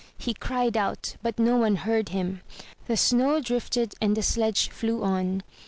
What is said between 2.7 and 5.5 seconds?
The snow drifted and the sledge flew on.